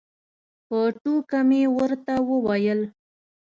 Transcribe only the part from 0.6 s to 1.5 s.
په ټوکه